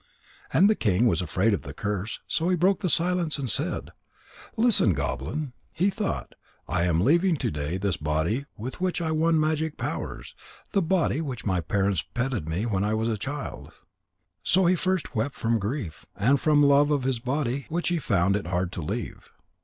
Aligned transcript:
And 0.51 0.67
the 0.67 0.73
king 0.73 1.05
was 1.05 1.21
afraid 1.21 1.53
of 1.53 1.61
the 1.61 1.75
curse, 1.75 2.21
so 2.27 2.49
he 2.49 2.55
broke 2.55 2.81
silence 2.89 3.37
and 3.37 3.47
said: 3.47 3.91
"Listen, 4.57 4.93
goblin. 4.93 5.53
He 5.71 5.91
thought: 5.91 6.33
I 6.67 6.85
am 6.85 7.01
leaving 7.01 7.37
to 7.37 7.51
day 7.51 7.77
this 7.77 7.97
body 7.97 8.47
with 8.57 8.81
which 8.81 8.99
I 8.99 9.11
won 9.11 9.39
magic 9.39 9.77
powers, 9.77 10.33
the 10.71 10.81
body 10.81 11.21
which 11.21 11.45
my 11.45 11.61
parents 11.61 12.01
petted 12.01 12.49
when 12.49 12.83
I 12.83 12.95
was 12.95 13.09
a 13.09 13.15
child.' 13.15 13.73
So 14.41 14.75
first 14.75 15.09
he 15.13 15.19
wept 15.19 15.35
from 15.35 15.59
grief, 15.59 16.03
and 16.15 16.39
from 16.41 16.63
love 16.63 16.89
of 16.89 17.03
his 17.03 17.19
body 17.19 17.67
which 17.69 17.89
he 17.89 17.99
found 17.99 18.35
it 18.35 18.47
hard 18.47 18.71
to 18.71 18.81
leave. 18.81 19.29